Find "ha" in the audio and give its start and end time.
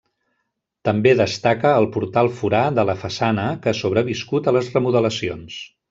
3.75-3.79